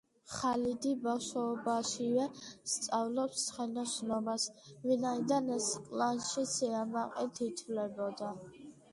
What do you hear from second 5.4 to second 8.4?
ეს კლანში სიამაყედ ითვლებოდა.